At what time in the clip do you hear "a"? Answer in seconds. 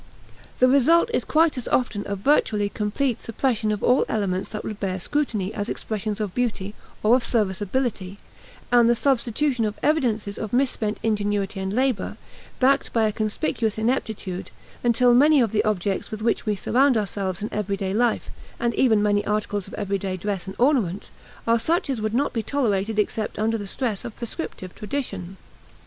2.07-2.15, 13.03-13.11